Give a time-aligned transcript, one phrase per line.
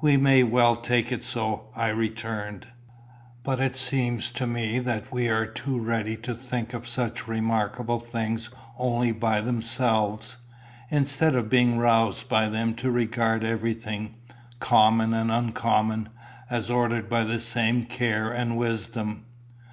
[0.00, 2.66] "We may well take it so," I returned.
[3.44, 8.00] "But it seems to me that we are too ready to think of such remarkable
[8.00, 10.38] things only by themselves,
[10.90, 14.16] instead of being roused by them to regard everything,
[14.58, 16.08] common and uncommon,
[16.50, 19.24] as ordered by the same care and wisdom."